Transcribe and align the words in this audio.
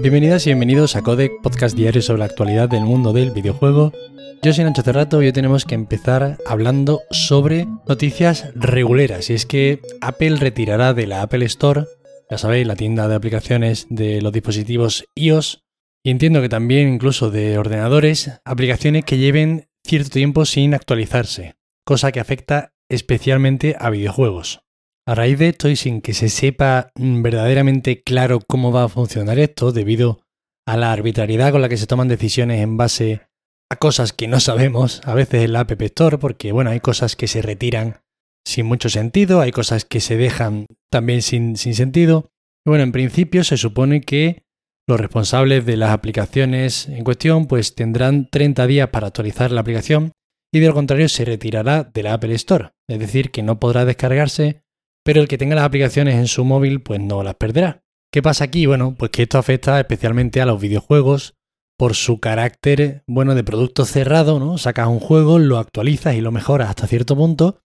Bienvenidas 0.00 0.46
y 0.46 0.48
bienvenidos 0.48 0.96
a 0.96 1.02
Codec, 1.02 1.42
podcast 1.42 1.76
diario 1.76 2.00
sobre 2.00 2.20
la 2.20 2.24
actualidad 2.24 2.70
del 2.70 2.84
mundo 2.84 3.12
del 3.12 3.32
videojuego. 3.32 3.92
Yo 4.42 4.54
soy 4.54 4.64
Nacho 4.64 4.80
Cerrato 4.80 5.22
y 5.22 5.26
hoy 5.26 5.32
tenemos 5.34 5.66
que 5.66 5.74
empezar 5.74 6.38
hablando 6.46 7.02
sobre 7.10 7.66
noticias 7.86 8.50
reguleras. 8.54 9.28
Y 9.28 9.34
es 9.34 9.44
que 9.44 9.82
Apple 10.00 10.36
retirará 10.36 10.94
de 10.94 11.06
la 11.06 11.20
Apple 11.20 11.44
Store, 11.44 11.84
ya 12.30 12.38
sabéis, 12.38 12.66
la 12.66 12.76
tienda 12.76 13.08
de 13.08 13.14
aplicaciones 13.14 13.88
de 13.90 14.22
los 14.22 14.32
dispositivos 14.32 15.04
iOS, 15.14 15.64
y 16.02 16.12
entiendo 16.12 16.40
que 16.40 16.48
también 16.48 16.88
incluso 16.94 17.30
de 17.30 17.58
ordenadores, 17.58 18.30
aplicaciones 18.46 19.04
que 19.04 19.18
lleven 19.18 19.68
cierto 19.84 20.08
tiempo 20.08 20.46
sin 20.46 20.72
actualizarse, 20.72 21.56
cosa 21.84 22.10
que 22.10 22.20
afecta 22.20 22.72
especialmente 22.88 23.76
a 23.78 23.90
videojuegos. 23.90 24.62
A 25.06 25.14
raíz 25.14 25.38
de 25.38 25.48
esto 25.48 25.68
y 25.68 25.76
sin 25.76 26.00
que 26.00 26.14
se 26.14 26.28
sepa 26.28 26.90
verdaderamente 26.94 28.02
claro 28.02 28.40
cómo 28.46 28.70
va 28.70 28.84
a 28.84 28.88
funcionar 28.88 29.38
esto, 29.38 29.72
debido 29.72 30.20
a 30.66 30.76
la 30.76 30.92
arbitrariedad 30.92 31.52
con 31.52 31.62
la 31.62 31.68
que 31.68 31.76
se 31.76 31.86
toman 31.86 32.08
decisiones 32.08 32.60
en 32.60 32.76
base 32.76 33.22
a 33.70 33.76
cosas 33.76 34.12
que 34.12 34.28
no 34.28 34.40
sabemos, 34.40 35.00
a 35.04 35.14
veces 35.14 35.44
en 35.44 35.52
la 35.52 35.60
App 35.60 35.80
Store, 35.82 36.18
porque 36.18 36.52
bueno, 36.52 36.70
hay 36.70 36.80
cosas 36.80 37.16
que 37.16 37.28
se 37.28 37.40
retiran 37.42 38.00
sin 38.44 38.66
mucho 38.66 38.88
sentido, 38.88 39.40
hay 39.40 39.52
cosas 39.52 39.84
que 39.84 40.00
se 40.00 40.16
dejan 40.16 40.66
también 40.90 41.22
sin, 41.22 41.56
sin 41.56 41.74
sentido. 41.74 42.30
Bueno, 42.66 42.82
en 42.82 42.92
principio 42.92 43.44
se 43.44 43.56
supone 43.56 44.00
que 44.00 44.42
los 44.88 45.00
responsables 45.00 45.64
de 45.66 45.76
las 45.76 45.90
aplicaciones 45.90 46.88
en 46.88 47.04
cuestión 47.04 47.46
pues 47.46 47.74
tendrán 47.74 48.28
30 48.28 48.66
días 48.66 48.88
para 48.88 49.06
actualizar 49.06 49.52
la 49.52 49.60
aplicación 49.60 50.12
y 50.52 50.58
de 50.58 50.66
lo 50.66 50.74
contrario 50.74 51.08
se 51.08 51.24
retirará 51.24 51.84
de 51.84 52.02
la 52.02 52.14
Apple 52.14 52.34
Store, 52.34 52.70
es 52.88 52.98
decir, 52.98 53.30
que 53.30 53.42
no 53.42 53.60
podrá 53.60 53.84
descargarse, 53.84 54.62
pero 55.10 55.22
el 55.22 55.26
que 55.26 55.38
tenga 55.38 55.56
las 55.56 55.64
aplicaciones 55.64 56.14
en 56.14 56.28
su 56.28 56.44
móvil 56.44 56.82
pues 56.82 57.00
no 57.00 57.24
las 57.24 57.34
perderá. 57.34 57.82
¿Qué 58.12 58.22
pasa 58.22 58.44
aquí? 58.44 58.66
Bueno, 58.66 58.94
pues 58.96 59.10
que 59.10 59.22
esto 59.22 59.38
afecta 59.38 59.80
especialmente 59.80 60.40
a 60.40 60.46
los 60.46 60.60
videojuegos 60.60 61.34
por 61.76 61.96
su 61.96 62.20
carácter, 62.20 63.02
bueno, 63.08 63.34
de 63.34 63.42
producto 63.42 63.84
cerrado, 63.86 64.38
¿no? 64.38 64.56
Sacas 64.56 64.86
un 64.86 65.00
juego, 65.00 65.40
lo 65.40 65.58
actualizas 65.58 66.14
y 66.14 66.20
lo 66.20 66.30
mejoras 66.30 66.68
hasta 66.68 66.86
cierto 66.86 67.16
punto 67.16 67.58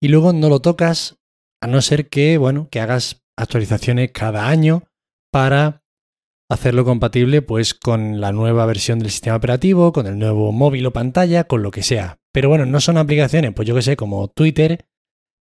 y 0.00 0.08
luego 0.08 0.32
no 0.32 0.48
lo 0.48 0.60
tocas 0.60 1.18
a 1.60 1.66
no 1.66 1.82
ser 1.82 2.08
que, 2.08 2.38
bueno, 2.38 2.68
que 2.70 2.80
hagas 2.80 3.26
actualizaciones 3.36 4.10
cada 4.12 4.48
año 4.48 4.84
para 5.30 5.82
hacerlo 6.50 6.86
compatible 6.86 7.42
pues 7.42 7.74
con 7.74 8.22
la 8.22 8.32
nueva 8.32 8.64
versión 8.64 9.00
del 9.00 9.10
sistema 9.10 9.36
operativo, 9.36 9.92
con 9.92 10.06
el 10.06 10.18
nuevo 10.18 10.50
móvil 10.50 10.86
o 10.86 10.94
pantalla, 10.94 11.44
con 11.44 11.62
lo 11.62 11.72
que 11.72 11.82
sea. 11.82 12.16
Pero 12.32 12.48
bueno, 12.48 12.64
no 12.64 12.80
son 12.80 12.96
aplicaciones, 12.96 13.52
pues 13.52 13.68
yo 13.68 13.74
que 13.74 13.82
sé, 13.82 13.96
como 13.96 14.28
Twitter, 14.28 14.86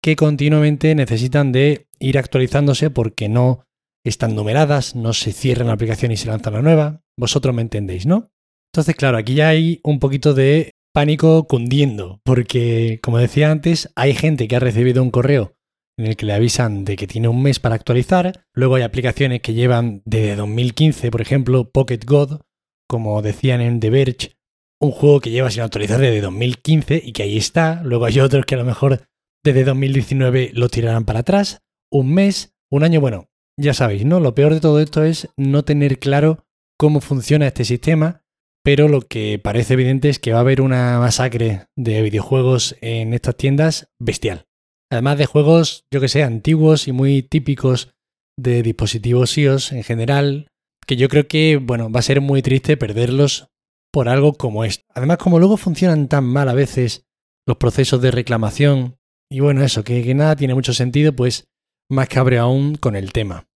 que 0.04 0.16
continuamente 0.16 0.94
necesitan 0.94 1.50
de 1.50 1.88
ir 1.98 2.18
actualizándose 2.18 2.90
porque 2.90 3.30
no 3.30 3.64
están 4.04 4.34
numeradas, 4.34 4.94
no 4.94 5.14
se 5.14 5.32
cierran 5.32 5.68
la 5.68 5.72
aplicación 5.72 6.12
y 6.12 6.18
se 6.18 6.28
lanza 6.28 6.50
la 6.50 6.60
nueva. 6.60 7.00
Vosotros 7.16 7.54
me 7.54 7.62
entendéis, 7.62 8.04
¿no? 8.04 8.30
Entonces, 8.70 8.96
claro, 8.96 9.16
aquí 9.16 9.32
ya 9.32 9.48
hay 9.48 9.80
un 9.82 10.00
poquito 10.00 10.34
de 10.34 10.72
pánico 10.92 11.46
cundiendo, 11.46 12.20
porque, 12.22 13.00
como 13.02 13.16
decía 13.16 13.50
antes, 13.50 13.90
hay 13.96 14.12
gente 14.12 14.46
que 14.46 14.56
ha 14.56 14.60
recibido 14.60 15.02
un 15.02 15.10
correo 15.10 15.54
en 15.96 16.04
el 16.04 16.16
que 16.16 16.26
le 16.26 16.34
avisan 16.34 16.84
de 16.84 16.96
que 16.96 17.06
tiene 17.06 17.28
un 17.28 17.42
mes 17.42 17.58
para 17.58 17.74
actualizar. 17.74 18.44
Luego 18.52 18.74
hay 18.74 18.82
aplicaciones 18.82 19.40
que 19.40 19.54
llevan 19.54 20.02
desde 20.04 20.36
2015, 20.36 21.10
por 21.10 21.22
ejemplo, 21.22 21.70
Pocket 21.70 22.00
God, 22.04 22.42
como 22.86 23.22
decían 23.22 23.62
en 23.62 23.80
The 23.80 23.88
Verge, 23.88 24.36
un 24.82 24.90
juego 24.90 25.20
que 25.20 25.30
lleva 25.30 25.50
sin 25.50 25.62
actualizar 25.62 25.98
desde 25.98 26.20
2015 26.20 27.00
y 27.02 27.12
que 27.12 27.22
ahí 27.22 27.38
está. 27.38 27.80
Luego 27.82 28.04
hay 28.04 28.20
otros 28.20 28.44
que 28.44 28.54
a 28.54 28.58
lo 28.58 28.66
mejor 28.66 29.00
desde 29.44 29.64
2019 29.64 30.50
lo 30.54 30.68
tirarán 30.68 31.04
para 31.04 31.20
atrás. 31.20 31.62
Un 31.92 32.14
mes, 32.14 32.54
un 32.70 32.82
año, 32.82 33.00
bueno, 33.00 33.28
ya 33.56 33.74
sabéis, 33.74 34.04
¿no? 34.04 34.18
Lo 34.18 34.34
peor 34.34 34.54
de 34.54 34.60
todo 34.60 34.80
esto 34.80 35.04
es 35.04 35.28
no 35.36 35.64
tener 35.64 35.98
claro 35.98 36.44
cómo 36.78 37.00
funciona 37.00 37.46
este 37.46 37.64
sistema, 37.64 38.22
pero 38.64 38.88
lo 38.88 39.02
que 39.02 39.38
parece 39.38 39.74
evidente 39.74 40.08
es 40.08 40.18
que 40.18 40.32
va 40.32 40.38
a 40.38 40.40
haber 40.40 40.60
una 40.60 40.98
masacre 40.98 41.66
de 41.76 42.02
videojuegos 42.02 42.76
en 42.80 43.12
estas 43.12 43.36
tiendas 43.36 43.90
bestial. 44.00 44.46
Además 44.90 45.18
de 45.18 45.26
juegos, 45.26 45.84
yo 45.92 46.00
que 46.00 46.08
sé, 46.08 46.22
antiguos 46.22 46.88
y 46.88 46.92
muy 46.92 47.22
típicos 47.22 47.94
de 48.38 48.62
dispositivos 48.62 49.36
iOS 49.36 49.72
en 49.72 49.84
general, 49.84 50.48
que 50.86 50.96
yo 50.96 51.08
creo 51.08 51.28
que, 51.28 51.58
bueno, 51.62 51.90
va 51.90 52.00
a 52.00 52.04
ser 52.04 52.20
muy 52.20 52.42
triste 52.42 52.76
perderlos 52.76 53.48
por 53.92 54.08
algo 54.08 54.32
como 54.32 54.64
esto. 54.64 54.84
Además, 54.94 55.18
como 55.18 55.38
luego 55.38 55.56
funcionan 55.56 56.08
tan 56.08 56.24
mal 56.24 56.48
a 56.48 56.54
veces 56.54 57.04
los 57.46 57.58
procesos 57.58 58.00
de 58.00 58.10
reclamación, 58.10 58.96
y 59.34 59.40
bueno, 59.40 59.64
eso, 59.64 59.82
que, 59.82 60.14
nada 60.14 60.36
tiene 60.36 60.54
mucho 60.54 60.72
sentido, 60.72 61.12
pues 61.12 61.48
más 61.90 62.08
cabre 62.08 62.38
aún 62.38 62.76
con 62.76 62.94
el 62.94 63.12
tema. 63.12 63.48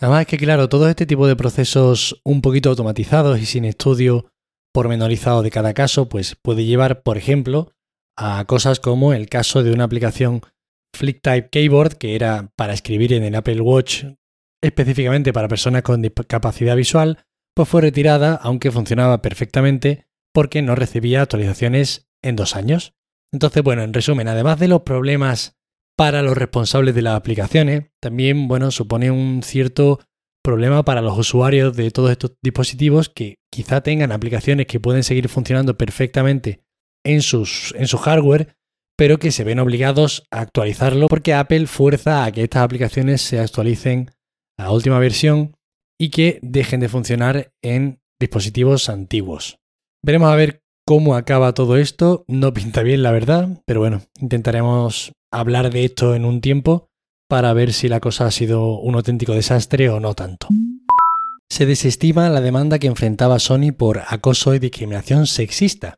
Además 0.00 0.22
es 0.22 0.26
que, 0.28 0.38
claro, 0.38 0.70
todo 0.70 0.88
este 0.88 1.04
tipo 1.04 1.26
de 1.26 1.36
procesos 1.36 2.22
un 2.24 2.40
poquito 2.40 2.70
automatizados 2.70 3.38
y 3.38 3.44
sin 3.44 3.66
estudio 3.66 4.32
pormenorizado 4.72 5.42
de 5.42 5.50
cada 5.50 5.74
caso, 5.74 6.08
pues 6.08 6.36
puede 6.36 6.64
llevar, 6.64 7.02
por 7.02 7.18
ejemplo, 7.18 7.74
a 8.16 8.46
cosas 8.46 8.80
como 8.80 9.12
el 9.12 9.28
caso 9.28 9.62
de 9.62 9.72
una 9.72 9.84
aplicación 9.84 10.40
FlickType 10.94 11.50
Keyboard, 11.50 11.98
que 11.98 12.14
era 12.14 12.50
para 12.56 12.72
escribir 12.72 13.12
en 13.12 13.22
el 13.22 13.34
Apple 13.34 13.60
Watch 13.60 14.04
específicamente 14.62 15.34
para 15.34 15.48
personas 15.48 15.82
con 15.82 16.00
discapacidad 16.00 16.76
visual, 16.76 17.26
pues 17.54 17.68
fue 17.68 17.82
retirada, 17.82 18.36
aunque 18.36 18.70
funcionaba 18.70 19.20
perfectamente, 19.20 20.06
porque 20.32 20.62
no 20.62 20.74
recibía 20.76 21.20
actualizaciones 21.20 22.08
en 22.22 22.36
dos 22.36 22.56
años. 22.56 22.94
Entonces, 23.36 23.62
bueno, 23.62 23.82
en 23.82 23.92
resumen, 23.92 24.28
además 24.28 24.58
de 24.58 24.66
los 24.66 24.80
problemas 24.80 25.58
para 25.94 26.22
los 26.22 26.38
responsables 26.38 26.94
de 26.94 27.02
las 27.02 27.16
aplicaciones, 27.16 27.84
también, 28.00 28.48
bueno, 28.48 28.70
supone 28.70 29.10
un 29.10 29.42
cierto 29.42 30.00
problema 30.42 30.86
para 30.86 31.02
los 31.02 31.18
usuarios 31.18 31.76
de 31.76 31.90
todos 31.90 32.10
estos 32.10 32.32
dispositivos 32.42 33.10
que 33.10 33.36
quizá 33.52 33.82
tengan 33.82 34.10
aplicaciones 34.10 34.66
que 34.66 34.80
pueden 34.80 35.02
seguir 35.02 35.28
funcionando 35.28 35.76
perfectamente 35.76 36.62
en, 37.04 37.20
sus, 37.20 37.74
en 37.76 37.86
su 37.88 37.98
hardware, 37.98 38.56
pero 38.96 39.18
que 39.18 39.30
se 39.30 39.44
ven 39.44 39.58
obligados 39.58 40.26
a 40.30 40.40
actualizarlo 40.40 41.06
porque 41.06 41.34
Apple 41.34 41.66
fuerza 41.66 42.24
a 42.24 42.32
que 42.32 42.42
estas 42.42 42.62
aplicaciones 42.62 43.20
se 43.20 43.38
actualicen 43.38 44.12
a 44.56 44.62
la 44.62 44.70
última 44.70 44.98
versión 44.98 45.58
y 46.00 46.08
que 46.08 46.38
dejen 46.40 46.80
de 46.80 46.88
funcionar 46.88 47.52
en 47.60 48.00
dispositivos 48.18 48.88
antiguos. 48.88 49.58
Veremos 50.02 50.32
a 50.32 50.36
ver 50.36 50.62
cómo 50.86 51.16
acaba 51.16 51.52
todo 51.52 51.76
esto. 51.76 52.24
No 52.28 52.54
pinta 52.54 52.82
bien, 52.82 53.02
la 53.02 53.10
verdad, 53.10 53.60
pero 53.66 53.80
bueno, 53.80 54.02
intentaremos 54.20 55.12
hablar 55.30 55.70
de 55.70 55.84
esto 55.84 56.14
en 56.14 56.24
un 56.24 56.40
tiempo 56.40 56.88
para 57.28 57.52
ver 57.52 57.72
si 57.72 57.88
la 57.88 58.00
cosa 58.00 58.26
ha 58.26 58.30
sido 58.30 58.78
un 58.78 58.94
auténtico 58.94 59.34
desastre 59.34 59.90
o 59.90 60.00
no 60.00 60.14
tanto. 60.14 60.48
Se 61.50 61.66
desestima 61.66 62.28
la 62.30 62.40
demanda 62.40 62.78
que 62.78 62.86
enfrentaba 62.86 63.38
Sony 63.38 63.72
por 63.76 64.02
acoso 64.08 64.54
y 64.54 64.58
discriminación 64.58 65.26
sexista. 65.26 65.96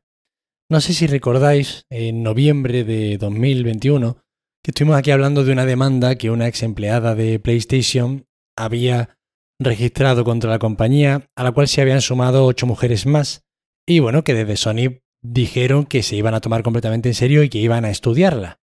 No 0.70 0.80
sé 0.80 0.92
si 0.92 1.06
recordáis, 1.06 1.82
en 1.90 2.22
noviembre 2.22 2.84
de 2.84 3.16
2021, 3.18 4.18
que 4.62 4.70
estuvimos 4.70 4.96
aquí 4.96 5.10
hablando 5.10 5.44
de 5.44 5.52
una 5.52 5.64
demanda 5.64 6.16
que 6.16 6.30
una 6.30 6.46
ex 6.46 6.62
empleada 6.62 7.14
de 7.14 7.38
PlayStation 7.38 8.26
había 8.56 9.16
registrado 9.58 10.24
contra 10.24 10.50
la 10.50 10.58
compañía, 10.58 11.28
a 11.36 11.44
la 11.44 11.52
cual 11.52 11.68
se 11.68 11.80
habían 11.80 12.02
sumado 12.02 12.44
ocho 12.44 12.66
mujeres 12.66 13.06
más, 13.06 13.47
y 13.88 14.00
bueno, 14.00 14.22
que 14.22 14.34
desde 14.34 14.56
Sony 14.56 15.00
dijeron 15.22 15.86
que 15.86 16.02
se 16.02 16.14
iban 16.14 16.34
a 16.34 16.40
tomar 16.40 16.62
completamente 16.62 17.08
en 17.08 17.14
serio 17.14 17.42
y 17.42 17.48
que 17.48 17.58
iban 17.58 17.86
a 17.86 17.90
estudiarla. 17.90 18.60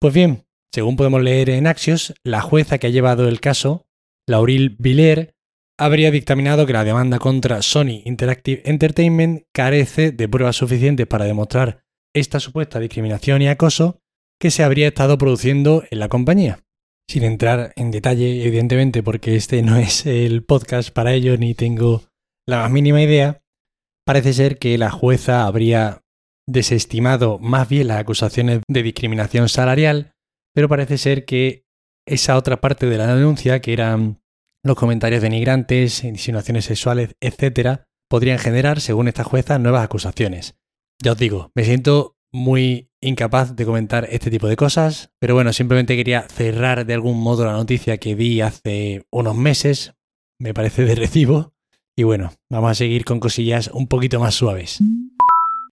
Pues 0.00 0.12
bien, 0.12 0.46
según 0.72 0.96
podemos 0.96 1.22
leer 1.22 1.48
en 1.48 1.68
Axios, 1.68 2.12
la 2.24 2.40
jueza 2.40 2.78
que 2.78 2.88
ha 2.88 2.90
llevado 2.90 3.28
el 3.28 3.40
caso, 3.40 3.86
Lauril 4.26 4.74
Viller, 4.80 5.36
habría 5.78 6.10
dictaminado 6.10 6.66
que 6.66 6.72
la 6.72 6.82
demanda 6.82 7.20
contra 7.20 7.62
Sony 7.62 8.02
Interactive 8.04 8.62
Entertainment 8.64 9.44
carece 9.52 10.10
de 10.10 10.28
pruebas 10.28 10.56
suficientes 10.56 11.06
para 11.06 11.24
demostrar 11.24 11.84
esta 12.12 12.40
supuesta 12.40 12.80
discriminación 12.80 13.42
y 13.42 13.48
acoso 13.48 14.00
que 14.40 14.50
se 14.50 14.64
habría 14.64 14.88
estado 14.88 15.18
produciendo 15.18 15.84
en 15.90 16.00
la 16.00 16.08
compañía. 16.08 16.64
Sin 17.08 17.22
entrar 17.22 17.72
en 17.76 17.92
detalle, 17.92 18.44
evidentemente, 18.44 19.04
porque 19.04 19.36
este 19.36 19.62
no 19.62 19.76
es 19.76 20.04
el 20.06 20.42
podcast 20.42 20.90
para 20.90 21.12
ello 21.12 21.36
ni 21.38 21.54
tengo 21.54 22.02
la 22.46 22.58
más 22.58 22.70
mínima 22.72 23.00
idea, 23.02 23.43
parece 24.06 24.32
ser 24.32 24.58
que 24.58 24.76
la 24.78 24.90
jueza 24.90 25.46
habría 25.46 26.02
desestimado 26.46 27.38
más 27.38 27.68
bien 27.68 27.88
las 27.88 28.00
acusaciones 28.00 28.60
de 28.68 28.82
discriminación 28.82 29.48
salarial, 29.48 30.12
pero 30.54 30.68
parece 30.68 30.98
ser 30.98 31.24
que 31.24 31.64
esa 32.06 32.36
otra 32.36 32.60
parte 32.60 32.86
de 32.86 32.98
la 32.98 33.14
denuncia, 33.14 33.60
que 33.60 33.72
eran 33.72 34.20
los 34.62 34.76
comentarios 34.76 35.22
denigrantes, 35.22 36.04
insinuaciones 36.04 36.66
sexuales, 36.66 37.16
etc., 37.20 37.80
podrían 38.10 38.38
generar, 38.38 38.80
según 38.80 39.08
esta 39.08 39.24
jueza, 39.24 39.58
nuevas 39.58 39.84
acusaciones. 39.84 40.56
Ya 41.02 41.12
os 41.12 41.18
digo, 41.18 41.50
me 41.54 41.64
siento 41.64 42.16
muy 42.32 42.90
incapaz 43.00 43.56
de 43.56 43.64
comentar 43.64 44.06
este 44.10 44.30
tipo 44.30 44.48
de 44.48 44.56
cosas, 44.56 45.12
pero 45.20 45.34
bueno, 45.34 45.52
simplemente 45.52 45.96
quería 45.96 46.22
cerrar 46.22 46.84
de 46.84 46.94
algún 46.94 47.20
modo 47.20 47.44
la 47.44 47.52
noticia 47.52 47.98
que 47.98 48.14
vi 48.14 48.40
hace 48.40 49.06
unos 49.10 49.36
meses, 49.36 49.94
me 50.38 50.52
parece 50.52 50.84
de 50.84 50.94
recibo, 50.94 51.53
y 51.96 52.02
bueno, 52.02 52.32
vamos 52.50 52.70
a 52.70 52.74
seguir 52.74 53.04
con 53.04 53.20
cosillas 53.20 53.70
un 53.72 53.86
poquito 53.86 54.20
más 54.20 54.34
suaves. 54.34 54.78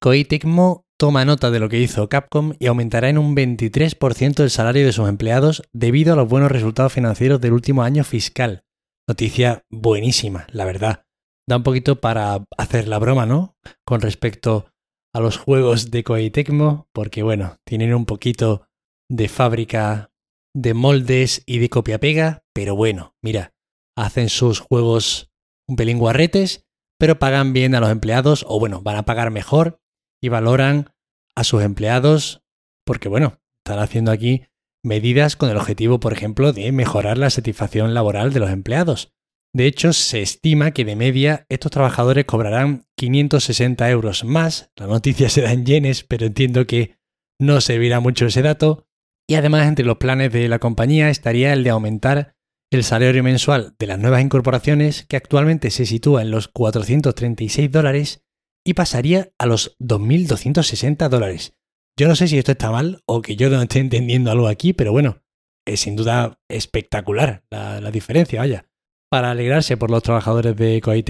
Koei 0.01 0.25
Tecmo 0.25 0.85
toma 0.99 1.25
nota 1.25 1.51
de 1.51 1.61
lo 1.61 1.69
que 1.69 1.81
hizo 1.81 2.09
Capcom 2.09 2.55
y 2.59 2.67
aumentará 2.67 3.09
en 3.09 3.19
un 3.19 3.35
23% 3.35 4.43
el 4.43 4.51
salario 4.51 4.85
de 4.85 4.93
sus 4.93 5.09
empleados 5.09 5.63
debido 5.73 6.13
a 6.13 6.17
los 6.17 6.29
buenos 6.29 6.53
resultados 6.53 6.93
financieros 6.93 7.41
del 7.41 7.53
último 7.53 7.83
año 7.83 8.05
fiscal. 8.05 8.65
Noticia 9.09 9.65
buenísima, 9.71 10.47
la 10.53 10.65
verdad. 10.65 11.07
da 11.49 11.57
un 11.57 11.65
poquito 11.65 12.01
para 12.01 12.45
hacer 12.57 12.87
la 12.87 13.01
broma, 13.01 13.27
¿no? 13.27 13.57
Con 13.85 14.01
respecto 14.01 14.67
a 15.13 15.21
los 15.21 15.39
juegos 15.39 15.91
de 15.91 16.05
Koei 16.05 16.31
Tecmo, 16.31 16.89
porque 16.93 17.23
bueno, 17.23 17.59
tienen 17.65 17.95
un 17.95 18.07
poquito 18.07 18.69
de 19.11 19.29
fábrica 19.29 20.13
de 20.55 20.75
moldes 20.75 21.43
y 21.47 21.59
de 21.59 21.69
copia-pega, 21.69 22.45
pero 22.53 22.77
bueno, 22.77 23.15
mira, 23.23 23.55
hacen 23.97 24.29
sus 24.29 24.61
juegos 24.61 25.32
un 25.73 25.77
pelín 25.77 25.99
guarretes, 25.99 26.67
pero 26.99 27.19
pagan 27.19 27.53
bien 27.53 27.75
a 27.75 27.81
los 27.81 27.91
empleados, 27.91 28.45
o 28.49 28.61
bueno, 28.61 28.83
van 28.83 28.97
a 28.97 29.05
pagar 29.05 29.31
mejor 29.31 29.81
y 30.23 30.29
valoran 30.29 30.91
a 31.35 31.45
sus 31.45 31.63
empleados, 31.63 32.45
porque 32.87 33.09
bueno, 33.09 33.41
están 33.65 33.81
haciendo 33.83 34.13
aquí 34.13 34.45
medidas 34.85 35.37
con 35.37 35.51
el 35.51 35.57
objetivo, 35.57 35.99
por 35.99 36.13
ejemplo, 36.13 36.53
de 36.53 36.71
mejorar 36.73 37.19
la 37.19 37.31
satisfacción 37.31 37.95
laboral 37.95 38.33
de 38.33 38.41
los 38.41 38.51
empleados. 38.51 39.13
De 39.55 39.67
hecho, 39.67 39.93
se 39.93 40.23
estima 40.23 40.73
que 40.73 40.85
de 40.85 40.97
media 40.97 41.47
estos 41.49 41.71
trabajadores 41.71 42.25
cobrarán 42.25 42.87
560 42.97 43.89
euros 43.91 44.25
más. 44.25 44.71
La 44.77 44.87
noticia 44.87 45.29
se 45.31 45.43
da 45.43 45.53
en 45.53 45.65
yenes, 45.65 46.05
pero 46.05 46.27
entiendo 46.27 46.67
que 46.67 46.97
no 47.41 47.61
servirá 47.61 48.01
mucho 48.01 48.27
ese 48.27 48.43
dato. 48.43 48.87
Y 49.29 49.35
además, 49.35 49.67
entre 49.67 49.85
los 49.85 49.99
planes 49.99 50.33
de 50.33 50.49
la 50.49 50.59
compañía 50.59 51.09
estaría 51.09 51.53
el 51.53 51.65
de 51.65 51.71
aumentar 51.71 52.35
el 52.77 52.85
salario 52.85 53.23
mensual 53.23 53.75
de 53.79 53.87
las 53.87 53.99
nuevas 53.99 54.23
incorporaciones, 54.23 55.05
que 55.07 55.17
actualmente 55.17 55.71
se 55.71 55.87
sitúa 55.87 56.23
en 56.23 56.31
los 56.31 56.49
436 56.49 57.71
dólares, 57.71 58.25
y 58.65 58.75
pasaría 58.75 59.33
a 59.39 59.47
los 59.47 59.77
2.260 59.79 61.09
dólares. 61.09 61.55
Yo 61.99 62.09
no 62.09 62.17
sé 62.17 62.29
si 62.29 62.39
esto 62.39 62.53
está 62.53 62.71
mal 62.71 63.03
o 63.07 63.21
que 63.21 63.37
yo 63.37 63.51
no 63.51 63.61
esté 63.61 63.81
entendiendo 63.81 64.31
algo 64.31 64.49
aquí, 64.49 64.73
pero 64.73 64.93
bueno, 64.93 65.23
es 65.67 65.81
sin 65.81 65.97
duda 65.97 66.41
espectacular 66.49 67.45
la, 67.51 67.91
diferencia, 67.91 68.41
vaya 68.41 68.67
para 69.11 69.31
alegrarse 69.31 69.77
por 69.77 69.91
los 69.91 70.03
trabajadores 70.03 70.57
de 70.57 70.81
Koei. 70.81 71.05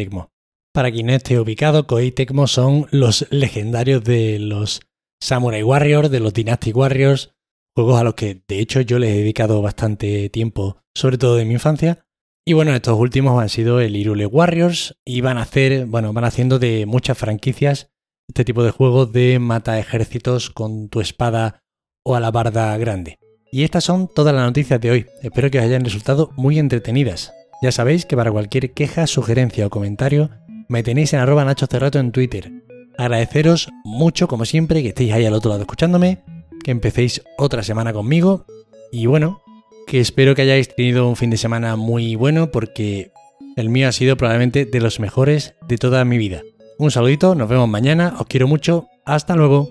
Para 0.74 0.90
quien 0.90 1.06
no 1.06 1.12
esté 1.12 1.38
ubicado, 1.38 1.86
Koei 1.86 2.12
son 2.46 2.88
los 2.90 3.28
legendarios 3.30 4.02
de 4.02 4.40
los 4.40 4.80
Samurai 5.22 5.62
Warriors, 5.62 6.10
de 6.10 6.18
los 6.18 6.34
Dynasty 6.34 6.72
Warriors, 6.72 7.32
juegos 7.74 8.00
a 8.00 8.04
los 8.04 8.14
que 8.14 8.42
de 8.46 8.60
hecho 8.60 8.80
yo 8.80 8.98
les 8.98 9.10
he 9.10 9.18
dedicado 9.18 9.62
bastante 9.62 10.28
tiempo, 10.30 10.78
sobre 10.94 11.18
todo 11.18 11.36
de 11.36 11.44
mi 11.44 11.54
infancia. 11.54 12.04
Y 12.44 12.54
bueno, 12.54 12.74
estos 12.74 12.98
últimos 12.98 13.40
han 13.40 13.48
sido 13.48 13.80
el 13.80 13.94
Irule 13.94 14.26
Warriors 14.26 14.96
y 15.04 15.20
van 15.20 15.38
a 15.38 15.42
hacer, 15.42 15.86
bueno, 15.86 16.12
van 16.12 16.24
haciendo 16.24 16.58
de 16.58 16.86
muchas 16.86 17.16
franquicias 17.16 17.90
este 18.28 18.44
tipo 18.44 18.62
de 18.62 18.70
juegos 18.70 19.12
de 19.12 19.38
mata 19.38 19.78
ejércitos 19.78 20.50
con 20.50 20.88
tu 20.88 21.00
espada 21.00 21.62
o 22.04 22.16
alabarda 22.16 22.76
grande. 22.78 23.18
Y 23.50 23.64
estas 23.64 23.84
son 23.84 24.08
todas 24.08 24.34
las 24.34 24.44
noticias 24.44 24.80
de 24.80 24.90
hoy. 24.90 25.06
Espero 25.22 25.50
que 25.50 25.58
os 25.58 25.64
hayan 25.64 25.84
resultado 25.84 26.30
muy 26.36 26.58
entretenidas. 26.58 27.32
Ya 27.62 27.70
sabéis 27.70 28.06
que 28.06 28.16
para 28.16 28.32
cualquier 28.32 28.72
queja, 28.72 29.06
sugerencia 29.06 29.66
o 29.66 29.70
comentario 29.70 30.30
me 30.68 30.82
tenéis 30.82 31.12
en 31.12 31.20
arroba 31.20 31.44
Nacho 31.44 31.66
Cerrato 31.66 31.98
en 31.98 32.10
Twitter. 32.10 32.50
Agradeceros 32.96 33.68
mucho, 33.84 34.26
como 34.26 34.46
siempre, 34.46 34.82
que 34.82 34.88
estéis 34.88 35.12
ahí 35.12 35.26
al 35.26 35.34
otro 35.34 35.50
lado 35.50 35.62
escuchándome, 35.62 36.24
que 36.62 36.70
empecéis 36.70 37.22
otra 37.38 37.62
semana 37.62 37.92
conmigo 37.92 38.46
y 38.90 39.06
bueno, 39.06 39.42
que 39.86 40.00
espero 40.00 40.34
que 40.34 40.42
hayáis 40.42 40.74
tenido 40.74 41.08
un 41.08 41.16
fin 41.16 41.30
de 41.30 41.36
semana 41.36 41.76
muy 41.76 42.14
bueno 42.16 42.50
porque 42.50 43.10
el 43.56 43.68
mío 43.68 43.88
ha 43.88 43.92
sido 43.92 44.16
probablemente 44.16 44.64
de 44.64 44.80
los 44.80 45.00
mejores 45.00 45.54
de 45.68 45.78
toda 45.78 46.04
mi 46.04 46.18
vida. 46.18 46.42
Un 46.78 46.90
saludito, 46.90 47.34
nos 47.34 47.48
vemos 47.48 47.68
mañana, 47.68 48.14
os 48.18 48.26
quiero 48.26 48.48
mucho, 48.48 48.86
hasta 49.04 49.36
luego. 49.36 49.70